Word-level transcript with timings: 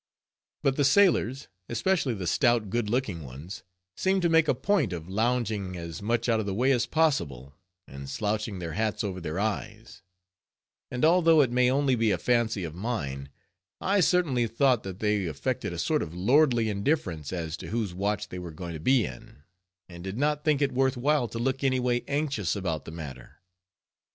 But 0.63 0.77
the 0.77 0.83
sailors, 0.83 1.47
especially 1.69 2.15
the 2.15 2.25
stout 2.25 2.71
good 2.71 2.89
looking 2.89 3.23
ones, 3.23 3.61
seemed 3.95 4.23
to 4.23 4.29
make 4.29 4.47
a 4.47 4.55
point 4.55 4.93
of 4.93 5.07
lounging 5.07 5.77
as 5.77 6.01
much 6.01 6.27
out 6.27 6.39
of 6.39 6.47
the 6.47 6.55
way 6.55 6.71
as 6.71 6.87
possible, 6.87 7.53
and 7.87 8.09
slouching 8.09 8.57
their 8.57 8.71
hats 8.73 9.03
over 9.03 9.21
their 9.21 9.37
eyes; 9.39 10.01
and 10.89 11.05
although 11.05 11.41
it 11.41 11.51
may 11.51 11.69
only 11.69 11.93
be 11.93 12.09
a 12.09 12.17
fancy 12.17 12.63
of 12.63 12.73
mine, 12.73 13.29
I 13.79 13.99
certainly 13.99 14.47
thought 14.47 14.81
that 14.81 15.01
they 15.01 15.27
affected 15.27 15.71
a 15.71 15.77
sort 15.77 16.01
of 16.01 16.15
lordly 16.15 16.67
indifference 16.67 17.31
as 17.31 17.55
to 17.57 17.67
whose 17.67 17.93
watch 17.93 18.29
they 18.29 18.39
were 18.39 18.49
going 18.49 18.73
to 18.73 18.79
be 18.79 19.05
in; 19.05 19.43
and 19.87 20.03
did 20.03 20.17
not 20.17 20.43
think 20.43 20.63
it 20.63 20.71
worth 20.71 20.97
while 20.97 21.27
to 21.27 21.37
look 21.37 21.63
any 21.63 21.79
way 21.79 22.03
anxious 22.07 22.55
about 22.55 22.85
the 22.85 22.91
matter. 22.91 23.39